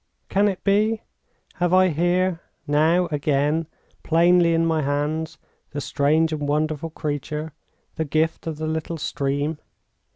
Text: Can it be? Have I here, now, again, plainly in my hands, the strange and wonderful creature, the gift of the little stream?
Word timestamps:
Can 0.29 0.47
it 0.47 0.63
be? 0.63 1.03
Have 1.57 1.75
I 1.75 1.89
here, 1.89 2.41
now, 2.65 3.05
again, 3.11 3.67
plainly 4.01 4.55
in 4.55 4.65
my 4.65 4.81
hands, 4.81 5.37
the 5.73 5.79
strange 5.79 6.33
and 6.33 6.47
wonderful 6.49 6.89
creature, 6.89 7.53
the 7.97 8.05
gift 8.05 8.47
of 8.47 8.57
the 8.57 8.65
little 8.65 8.97
stream? 8.97 9.59